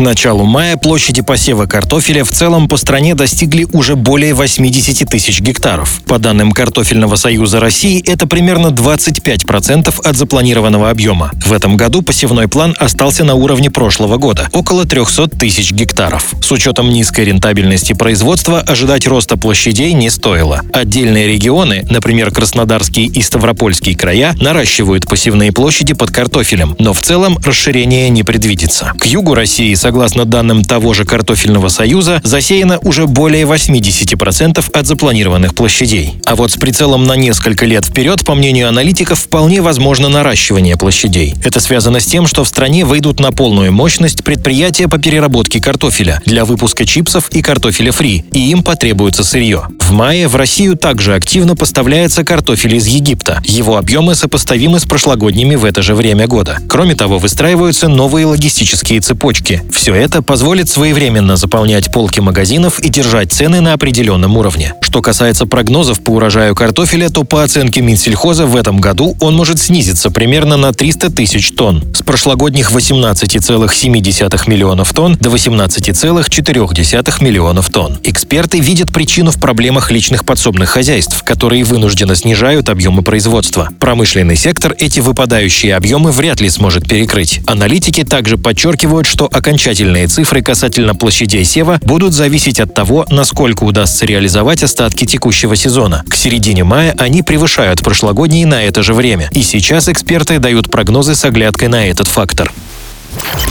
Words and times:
К 0.00 0.02
началу 0.02 0.46
мая 0.46 0.78
площади 0.78 1.20
посева 1.20 1.66
картофеля 1.66 2.24
в 2.24 2.30
целом 2.30 2.68
по 2.68 2.78
стране 2.78 3.14
достигли 3.14 3.66
уже 3.70 3.96
более 3.96 4.32
80 4.32 5.06
тысяч 5.06 5.42
гектаров. 5.42 6.00
По 6.06 6.18
данным 6.18 6.52
Картофельного 6.52 7.16
союза 7.16 7.60
России, 7.60 8.02
это 8.08 8.26
примерно 8.26 8.68
25% 8.68 9.94
от 10.02 10.16
запланированного 10.16 10.88
объема. 10.88 11.32
В 11.44 11.52
этом 11.52 11.76
году 11.76 12.00
посевной 12.00 12.48
план 12.48 12.74
остался 12.78 13.24
на 13.24 13.34
уровне 13.34 13.70
прошлого 13.70 14.16
года– 14.16 14.48
около 14.54 14.86
300 14.86 15.28
тысяч 15.38 15.70
гектаров. 15.70 16.32
С 16.42 16.50
учетом 16.50 16.88
низкой 16.88 17.26
рентабельности 17.26 17.92
производства 17.92 18.60
ожидать 18.60 19.06
роста 19.06 19.36
площадей 19.36 19.92
не 19.92 20.08
стоило. 20.08 20.62
Отдельные 20.72 21.28
регионы, 21.28 21.86
например, 21.90 22.30
Краснодарский 22.30 23.04
и 23.04 23.20
Ставропольский 23.20 23.94
края, 23.94 24.34
наращивают 24.40 25.06
посевные 25.06 25.52
площади 25.52 25.92
под 25.92 26.10
картофелем, 26.10 26.74
но 26.78 26.94
в 26.94 27.02
целом 27.02 27.38
расширение 27.44 28.08
не 28.08 28.22
предвидится. 28.22 28.94
К 28.98 29.04
югу 29.04 29.34
России 29.34 29.74
согласно 29.74 29.89
данным 30.24 30.64
того 30.64 30.94
же 30.94 31.04
Картофельного 31.04 31.68
союза, 31.68 32.20
засеяно 32.24 32.78
уже 32.78 33.06
более 33.06 33.44
80% 33.44 34.70
от 34.72 34.86
запланированных 34.86 35.54
площадей. 35.54 36.20
А 36.24 36.36
вот 36.36 36.52
с 36.52 36.56
прицелом 36.56 37.04
на 37.04 37.16
несколько 37.16 37.66
лет 37.66 37.84
вперед, 37.84 38.24
по 38.24 38.34
мнению 38.34 38.68
аналитиков, 38.68 39.18
вполне 39.20 39.62
возможно 39.62 40.08
наращивание 40.08 40.76
площадей. 40.76 41.34
Это 41.44 41.60
связано 41.60 42.00
с 42.00 42.06
тем, 42.06 42.26
что 42.26 42.44
в 42.44 42.48
стране 42.48 42.84
выйдут 42.84 43.20
на 43.20 43.32
полную 43.32 43.72
мощность 43.72 44.24
предприятия 44.24 44.88
по 44.88 44.98
переработке 44.98 45.60
картофеля 45.60 46.20
для 46.26 46.44
выпуска 46.44 46.84
чипсов 46.86 47.28
и 47.30 47.42
картофеля 47.42 47.92
фри, 47.92 48.24
и 48.32 48.50
им 48.50 48.62
потребуется 48.62 49.24
сырье. 49.24 49.68
В 49.90 49.92
мае 49.92 50.28
в 50.28 50.36
Россию 50.36 50.76
также 50.76 51.16
активно 51.16 51.56
поставляется 51.56 52.22
картофель 52.22 52.76
из 52.76 52.86
Египта. 52.86 53.42
Его 53.44 53.76
объемы 53.76 54.14
сопоставимы 54.14 54.78
с 54.78 54.84
прошлогодними 54.84 55.56
в 55.56 55.64
это 55.64 55.82
же 55.82 55.96
время 55.96 56.28
года. 56.28 56.58
Кроме 56.68 56.94
того, 56.94 57.18
выстраиваются 57.18 57.88
новые 57.88 58.24
логистические 58.24 59.00
цепочки. 59.00 59.64
Все 59.72 59.92
это 59.92 60.22
позволит 60.22 60.68
своевременно 60.68 61.34
заполнять 61.34 61.90
полки 61.90 62.20
магазинов 62.20 62.78
и 62.78 62.88
держать 62.88 63.32
цены 63.32 63.60
на 63.60 63.72
определенном 63.72 64.36
уровне. 64.36 64.74
Что 64.80 65.02
касается 65.02 65.44
прогнозов 65.44 66.00
по 66.04 66.10
урожаю 66.10 66.54
картофеля, 66.54 67.10
то 67.10 67.24
по 67.24 67.42
оценке 67.42 67.80
Минсельхоза 67.80 68.46
в 68.46 68.54
этом 68.54 68.80
году 68.80 69.16
он 69.18 69.34
может 69.34 69.58
снизиться 69.58 70.12
примерно 70.12 70.56
на 70.56 70.72
300 70.72 71.10
тысяч 71.10 71.50
тонн. 71.50 71.82
С 71.92 72.04
прошлогодних 72.04 72.70
18,7 72.70 74.48
миллионов 74.48 74.92
тонн 74.92 75.16
до 75.20 75.30
18,4 75.30 77.24
миллионов 77.24 77.70
тонн. 77.70 77.98
Эксперты 78.04 78.60
видят 78.60 78.92
причину 78.92 79.32
в 79.32 79.40
проблемах 79.40 79.79
проблемах 79.80 79.90
личных 79.90 80.24
подсобных 80.24 80.68
хозяйств, 80.70 81.22
которые 81.24 81.64
вынужденно 81.64 82.14
снижают 82.14 82.68
объемы 82.68 83.02
производства. 83.02 83.68
Промышленный 83.78 84.36
сектор 84.36 84.74
эти 84.78 85.00
выпадающие 85.00 85.74
объемы 85.74 86.12
вряд 86.12 86.40
ли 86.40 86.50
сможет 86.50 86.88
перекрыть. 86.88 87.40
Аналитики 87.46 88.04
также 88.04 88.36
подчеркивают, 88.36 89.06
что 89.06 89.28
окончательные 89.32 90.06
цифры 90.06 90.42
касательно 90.42 90.94
площадей 90.94 91.44
сева 91.44 91.78
будут 91.82 92.12
зависеть 92.12 92.60
от 92.60 92.74
того, 92.74 93.06
насколько 93.10 93.64
удастся 93.64 94.06
реализовать 94.06 94.62
остатки 94.62 95.06
текущего 95.06 95.56
сезона. 95.56 96.04
К 96.08 96.16
середине 96.16 96.64
мая 96.64 96.94
они 96.98 97.22
превышают 97.22 97.80
прошлогодние 97.82 98.46
на 98.46 98.62
это 98.62 98.82
же 98.82 98.94
время. 98.94 99.28
И 99.32 99.42
сейчас 99.42 99.88
эксперты 99.88 100.38
дают 100.38 100.70
прогнозы 100.70 101.14
с 101.14 101.24
оглядкой 101.24 101.68
на 101.68 101.86
этот 101.86 102.06
фактор. 102.06 102.52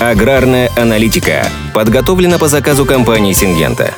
Аграрная 0.00 0.70
аналитика 0.76 1.48
подготовлена 1.72 2.38
по 2.38 2.48
заказу 2.48 2.84
компании 2.84 3.32
«Сингента». 3.32 3.94